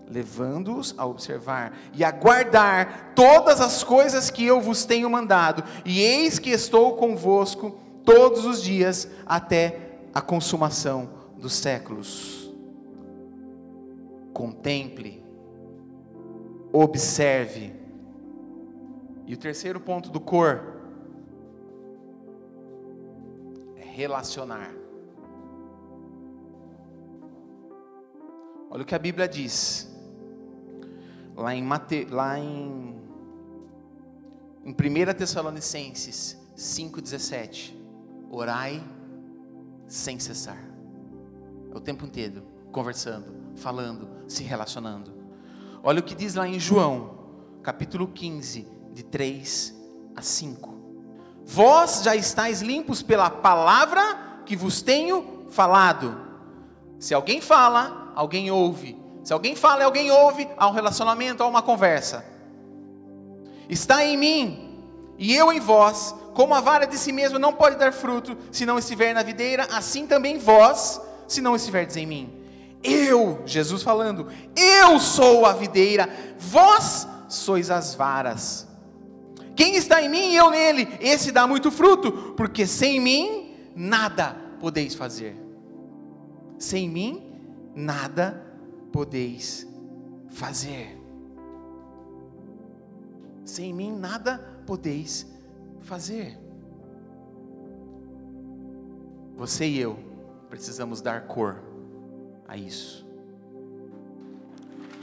[0.09, 6.01] levando-os a observar e a guardar todas as coisas que eu vos tenho mandado, e
[6.01, 12.49] eis que estou convosco todos os dias até a consumação dos séculos.
[14.33, 15.19] Contemple
[16.71, 17.73] observe.
[19.25, 20.81] E o terceiro ponto do cor
[23.75, 24.71] é relacionar.
[28.71, 29.88] Olha o que a Bíblia diz.
[31.39, 32.99] Lá em, Mate, lá em,
[34.65, 37.73] em 1 Tessalonicenses 5,17.
[38.29, 38.83] Orai
[39.87, 40.61] sem cessar.
[41.73, 45.13] É o tempo inteiro, conversando, falando, se relacionando.
[45.81, 47.17] Olha o que diz lá em João,
[47.63, 49.73] capítulo 15, de 3
[50.17, 50.77] a 5.
[51.45, 56.19] Vós já estáis limpos pela palavra que vos tenho falado.
[56.99, 58.98] Se alguém fala, alguém ouve.
[59.29, 62.25] Se alguém fala e alguém ouve, há um relacionamento, há uma conversa.
[63.69, 64.81] Está em mim
[65.19, 68.65] e eu em vós, como a vara de si mesmo não pode dar fruto se
[68.65, 72.43] não estiver na videira, assim também vós, se não estiverdes em mim.
[72.81, 78.67] Eu, Jesus falando, eu sou a videira, vós sois as varas.
[79.55, 84.35] Quem está em mim e eu nele, esse dá muito fruto, porque sem mim nada
[84.59, 85.35] podeis fazer.
[86.57, 87.31] Sem mim
[87.75, 88.48] nada
[88.91, 89.67] podeis
[90.29, 90.97] fazer.
[93.45, 95.25] Sem mim nada podeis
[95.81, 96.37] fazer.
[99.35, 99.97] Você e eu
[100.49, 101.63] precisamos dar cor
[102.47, 103.07] a isso.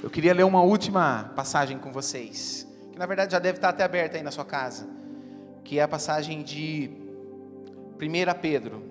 [0.02, 3.82] Eu queria ler uma última passagem com vocês, que na verdade já deve estar até
[3.82, 4.86] aberta aí na sua casa,
[5.64, 6.90] que é a passagem de
[8.00, 8.82] 1 Pedro.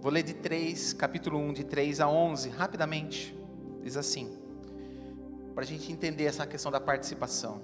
[0.00, 3.39] Vou ler de 3, capítulo 1, de 3 a 11, rapidamente.
[3.82, 4.36] Diz assim,
[5.54, 7.60] para a gente entender essa questão da participação.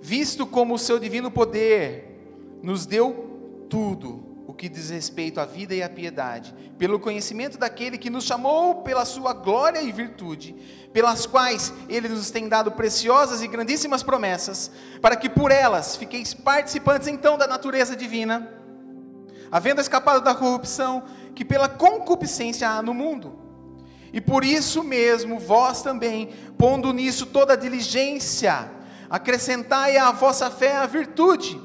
[0.00, 5.74] Visto como o seu divino poder nos deu tudo, o que diz respeito à vida
[5.74, 10.56] e à piedade, pelo conhecimento daquele que nos chamou pela sua glória e virtude,
[10.92, 14.70] pelas quais ele nos tem dado preciosas e grandíssimas promessas,
[15.00, 18.50] para que por elas fiqueis participantes então da natureza divina,
[19.52, 21.04] havendo escapado da corrupção
[21.34, 23.49] que pela concupiscência há no mundo.
[24.12, 28.70] E por isso mesmo vós também, pondo nisso toda a diligência,
[29.08, 31.60] acrescentai à vossa fé a virtude,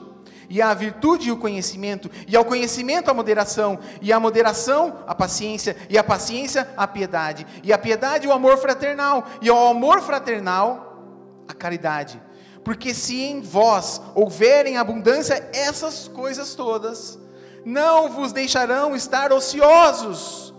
[0.50, 5.76] e à virtude o conhecimento, e ao conhecimento a moderação, e à moderação a paciência,
[5.90, 11.04] e à paciência a piedade, e à piedade o amor fraternal, e ao amor fraternal
[11.48, 12.22] a caridade.
[12.64, 17.20] Porque se em vós houverem abundância essas coisas todas,
[17.64, 20.55] não vos deixarão estar ociosos.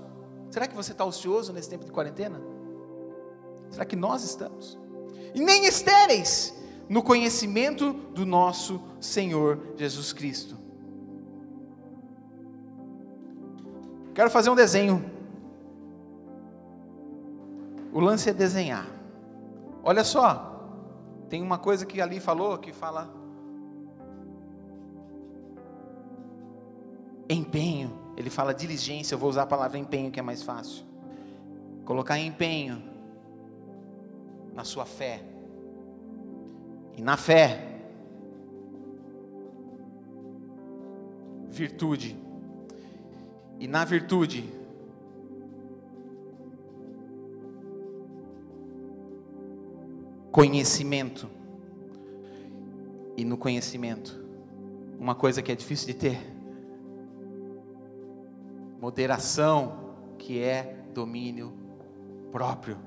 [0.56, 2.40] Será que você está ocioso nesse tempo de quarentena?
[3.68, 4.78] Será que nós estamos?
[5.34, 10.56] E nem estéreis no conhecimento do nosso Senhor Jesus Cristo.
[14.14, 15.04] Quero fazer um desenho.
[17.92, 18.86] O lance é desenhar.
[19.84, 20.70] Olha só,
[21.28, 23.14] tem uma coisa que ali falou que fala
[27.28, 30.84] Empenho, ele fala diligência, eu vou usar a palavra empenho que é mais fácil.
[31.84, 32.82] Colocar empenho
[34.54, 35.22] na sua fé.
[36.96, 37.76] E na fé,
[41.50, 42.16] virtude.
[43.60, 44.50] E na virtude,
[50.32, 51.28] conhecimento.
[53.14, 54.18] E no conhecimento,
[54.98, 56.35] uma coisa que é difícil de ter
[58.80, 61.52] moderação, que é domínio
[62.30, 62.78] próprio.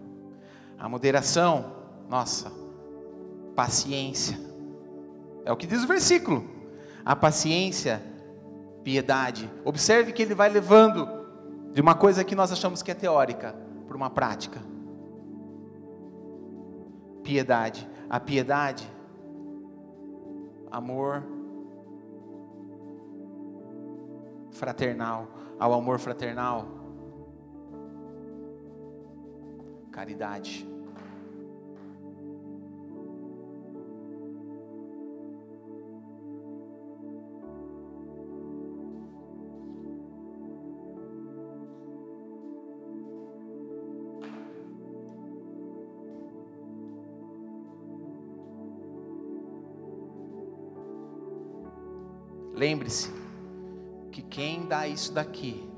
[0.77, 1.73] A moderação,
[2.09, 2.51] nossa,
[3.55, 4.39] paciência.
[5.45, 6.47] É o que diz o versículo.
[7.03, 8.01] A paciência,
[8.83, 9.49] piedade.
[9.65, 11.07] Observe que ele vai levando
[11.73, 13.55] de uma coisa que nós achamos que é teórica
[13.87, 14.61] para uma prática.
[17.23, 17.87] Piedade.
[18.09, 18.89] A piedade,
[20.71, 21.38] amor
[24.59, 26.67] fraternal ao amor fraternal,
[29.91, 30.68] caridade.
[54.89, 55.69] Isso daqui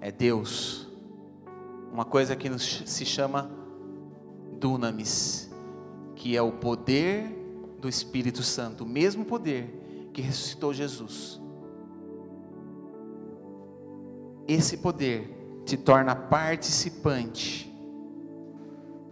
[0.00, 0.86] é Deus.
[1.92, 3.50] Uma coisa que se chama
[4.60, 5.50] dunamis,
[6.14, 7.26] que é o poder
[7.80, 11.40] do Espírito Santo, o mesmo poder que ressuscitou Jesus.
[14.46, 17.72] Esse poder te torna participante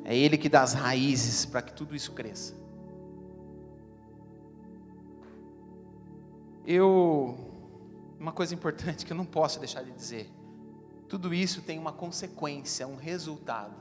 [0.05, 2.62] é Ele que dá as raízes para que tudo isso cresça.
[6.67, 7.37] Eu,
[8.19, 10.31] uma coisa importante que eu não posso deixar de dizer:
[11.09, 13.75] tudo isso tem uma consequência, um resultado.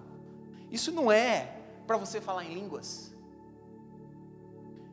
[0.72, 3.14] Isso não é para você falar em línguas.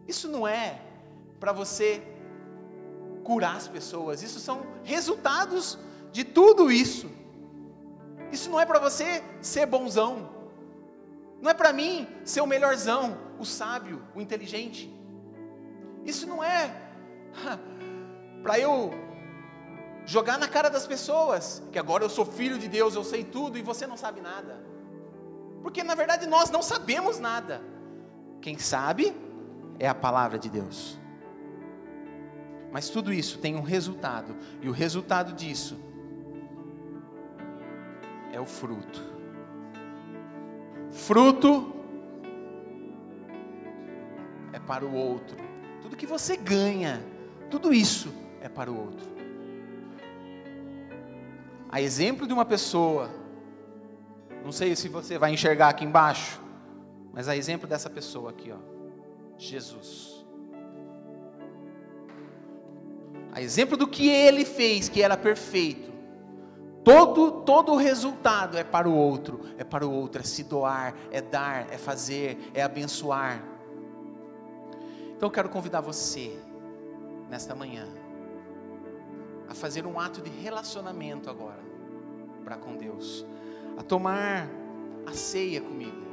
[0.07, 0.81] Isso não é
[1.39, 2.03] para você
[3.23, 4.23] curar as pessoas.
[4.23, 5.79] Isso são resultados
[6.13, 7.11] de tudo isso.
[8.33, 10.31] Isso não é para você ser bonzão.
[11.41, 14.93] Não é para mim ser o melhorzão, o sábio, o inteligente.
[16.05, 16.75] Isso não é
[18.43, 18.93] para eu
[20.07, 23.59] jogar na cara das pessoas que agora eu sou filho de Deus, eu sei tudo
[23.59, 24.59] e você não sabe nada.
[25.63, 27.61] Porque na verdade nós não sabemos nada.
[28.41, 29.15] Quem sabe
[29.79, 30.99] é a palavra de Deus.
[32.73, 35.79] Mas tudo isso tem um resultado, e o resultado disso
[38.33, 39.03] é o fruto.
[40.91, 41.75] Fruto
[44.53, 45.37] é para o outro.
[45.81, 47.03] Tudo que você ganha,
[47.51, 49.07] tudo isso é para o outro.
[51.71, 53.11] A exemplo de uma pessoa,
[54.43, 56.41] não sei se você vai enxergar aqui embaixo,
[57.13, 58.59] mas a exemplo dessa pessoa aqui, ó,
[59.37, 60.25] Jesus.
[63.33, 65.89] A exemplo do que ele fez, que era perfeito.
[66.83, 70.95] Todo, todo o resultado é para o outro, é para o outro, é se doar,
[71.11, 73.45] é dar, é fazer, é abençoar.
[75.15, 76.39] Então eu quero convidar você,
[77.29, 77.87] nesta manhã,
[79.49, 81.61] a fazer um ato de relacionamento agora,
[82.45, 83.25] para com Deus,
[83.77, 84.49] a tomar
[85.07, 86.07] a ceia comigo.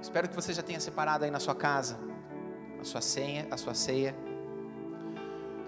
[0.00, 1.98] Espero que você já tenha separado aí na sua casa
[2.80, 4.12] a sua senha, a sua ceia.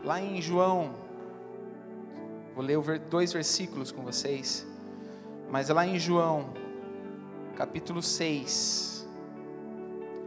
[0.02, 1.04] Lá em João
[2.54, 2.78] Vou ler
[3.10, 4.64] dois versículos com vocês.
[5.50, 6.54] Mas lá em João,
[7.56, 9.08] capítulo 6,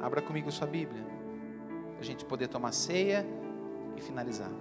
[0.01, 1.03] Abra comigo sua Bíblia,
[1.99, 3.25] a gente poder tomar ceia
[3.95, 4.51] e finalizar.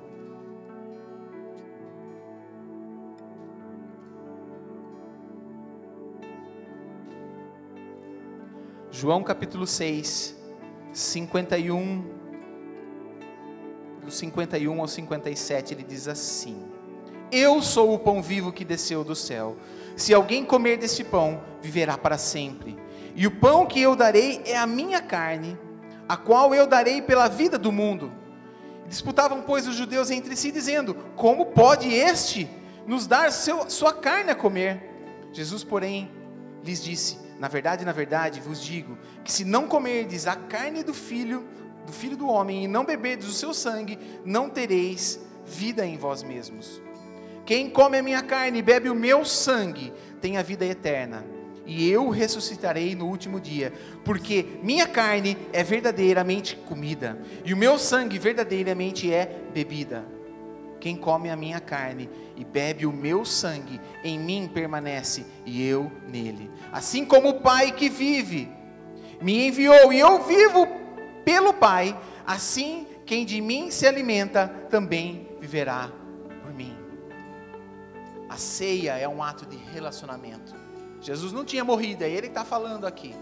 [8.98, 10.34] João capítulo 6,
[10.90, 12.02] 51,
[14.02, 16.64] do 51 ao 57, ele diz assim:
[17.30, 19.58] Eu sou o pão vivo que desceu do céu.
[19.96, 22.74] Se alguém comer deste pão, viverá para sempre.
[23.14, 25.58] E o pão que eu darei é a minha carne,
[26.08, 28.10] a qual eu darei pela vida do mundo.
[28.88, 32.48] Disputavam, pois, os judeus entre si, dizendo: Como pode este
[32.86, 35.28] nos dar seu, sua carne a comer?
[35.34, 36.10] Jesus, porém,
[36.64, 40.94] lhes disse: na verdade, na verdade, vos digo que se não comerdes a carne do
[40.94, 41.44] filho,
[41.86, 46.22] do filho do homem e não beberdes o seu sangue, não tereis vida em vós
[46.22, 46.80] mesmos.
[47.44, 51.24] Quem come a minha carne e bebe o meu sangue, tem a vida eterna,
[51.64, 53.72] e eu ressuscitarei no último dia,
[54.04, 60.15] porque minha carne é verdadeiramente comida, e o meu sangue verdadeiramente é bebida.
[60.80, 65.90] Quem come a minha carne e bebe o meu sangue, em mim permanece e eu
[66.06, 66.50] nele.
[66.70, 68.48] Assim como o Pai que vive
[69.20, 70.66] me enviou e eu vivo
[71.24, 75.90] pelo Pai, assim quem de mim se alimenta também viverá
[76.42, 76.76] por mim.
[78.28, 80.54] A ceia é um ato de relacionamento.
[81.00, 83.14] Jesus não tinha morrido, é Ele que está falando aqui.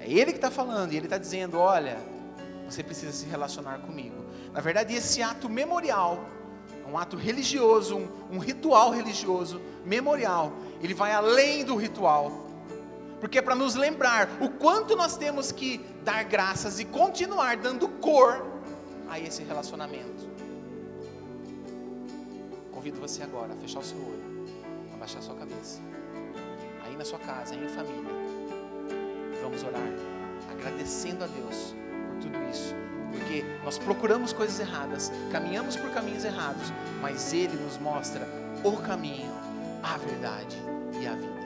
[0.00, 1.98] É Ele que está falando, e Ele está dizendo: olha,
[2.68, 4.19] você precisa se relacionar comigo.
[4.52, 6.24] Na verdade, esse ato memorial,
[6.86, 12.46] um ato religioso, um, um ritual religioso, memorial, ele vai além do ritual.
[13.20, 17.88] Porque é para nos lembrar o quanto nós temos que dar graças e continuar dando
[17.88, 18.44] cor
[19.08, 20.28] a esse relacionamento.
[22.72, 24.46] Convido você agora a fechar o seu olho,
[24.94, 25.80] a baixar a sua cabeça.
[26.82, 28.10] Aí na sua casa, aí em família.
[29.42, 29.82] Vamos orar,
[30.50, 31.74] agradecendo a Deus
[32.08, 37.78] por tudo isso porque nós procuramos coisas erradas, caminhamos por caminhos errados, mas Ele nos
[37.78, 38.26] mostra
[38.62, 39.32] o caminho,
[39.82, 40.56] a verdade
[41.00, 41.40] e a vida.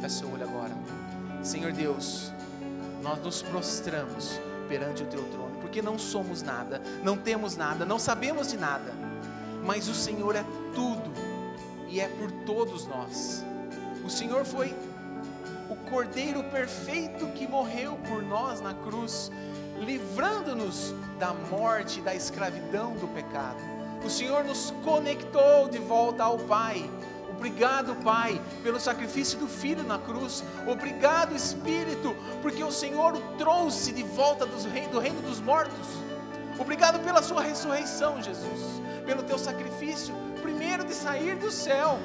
[0.00, 0.72] Feche seu olho agora.
[1.42, 2.32] Senhor Deus,
[3.02, 7.98] nós nos prostramos perante o Teu trono, porque não somos nada, não temos nada, não
[7.98, 8.92] sabemos de nada,
[9.64, 10.44] mas o Senhor é
[10.74, 11.10] tudo
[11.88, 13.44] e é por todos nós.
[14.04, 14.74] O Senhor foi
[15.68, 19.30] o Cordeiro perfeito que morreu por nós na cruz
[19.80, 23.58] livrando-nos da morte, da escravidão do pecado.
[24.04, 26.88] O Senhor nos conectou de volta ao Pai.
[27.28, 30.42] Obrigado, Pai, pelo sacrifício do Filho na cruz.
[30.66, 35.86] Obrigado, Espírito, porque o Senhor o trouxe de volta do reino, do reino dos mortos.
[36.58, 41.98] Obrigado pela Sua ressurreição, Jesus, pelo Teu sacrifício, primeiro de sair do céu,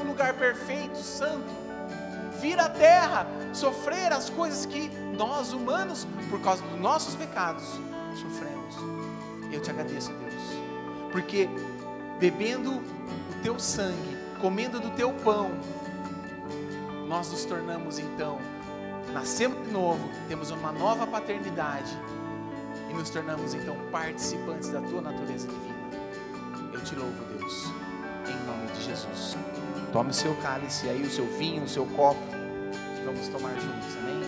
[0.00, 1.68] um lugar perfeito, santo
[2.38, 7.64] vir à terra, sofrer as coisas que nós humanos, por causa dos nossos pecados,
[8.14, 8.76] sofremos.
[9.50, 11.48] Eu te agradeço, Deus, porque
[12.18, 15.50] bebendo o teu sangue, comendo do teu pão,
[17.08, 18.38] nós nos tornamos então,
[19.12, 21.98] nascemos de novo, temos uma nova paternidade
[22.90, 25.78] e nos tornamos então participantes da tua natureza divina.
[26.72, 27.64] Eu te louvo, Deus,
[28.28, 29.36] em nome de Jesus.
[29.92, 32.37] Tome o seu cálice aí, o seu vinho, o seu copo.
[33.08, 34.27] Vamos tomar juntos, amém?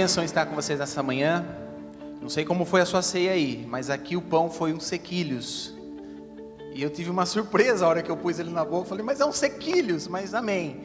[0.00, 1.44] Bênção estar com vocês nessa manhã.
[2.22, 5.74] Não sei como foi a sua ceia aí, mas aqui o pão foi uns sequilhos.
[6.72, 8.88] E eu tive uma surpresa a hora que eu pus ele na boca.
[8.88, 10.84] Falei, mas é uns sequilhos, mas amém.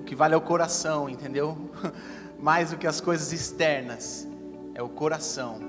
[0.00, 1.56] O que vale é o coração, entendeu?
[2.36, 4.26] Mais do que as coisas externas,
[4.74, 5.60] é o coração.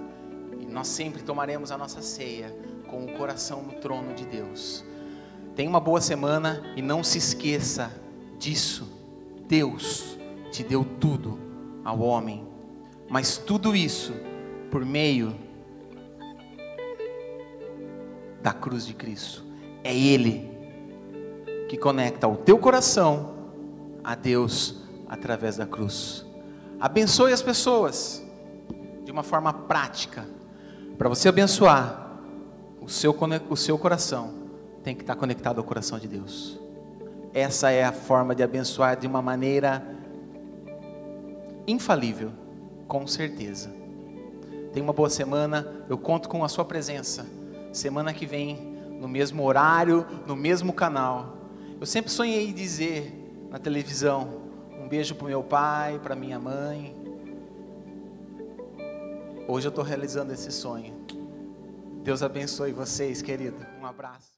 [0.60, 2.52] E nós sempre tomaremos a nossa ceia
[2.90, 4.84] com o coração no trono de Deus.
[5.56, 7.92] Tenha uma boa semana e não se esqueça
[8.40, 8.92] disso.
[9.48, 10.18] Deus
[10.52, 11.46] te deu tudo
[11.84, 12.55] ao homem,
[13.10, 14.14] mas tudo isso
[14.72, 15.36] por meio
[18.42, 19.44] da cruz de Cristo.
[19.84, 20.52] É Ele
[21.68, 23.36] que conecta o teu coração
[24.04, 26.26] a Deus através da cruz.
[26.80, 28.24] Abençoe as pessoas
[29.04, 30.28] de uma forma prática.
[30.98, 32.20] Para você abençoar,
[32.82, 33.18] o seu,
[33.50, 34.34] o seu coração
[34.84, 36.60] tem que estar conectado ao coração de Deus.
[37.34, 39.84] Essa é a forma de abençoar de uma maneira
[41.68, 42.32] infalível,
[42.88, 43.74] com certeza.
[44.74, 45.86] Tenha uma boa semana.
[45.90, 47.26] Eu conto com a sua presença.
[47.72, 48.58] Semana que vem,
[49.00, 51.38] no mesmo horário, no mesmo canal.
[51.80, 54.42] Eu sempre sonhei dizer na televisão:
[54.80, 56.96] um beijo para meu pai, para minha mãe.
[59.48, 60.94] Hoje eu estou realizando esse sonho.
[62.04, 63.66] Deus abençoe vocês, querido.
[63.80, 64.35] Um abraço.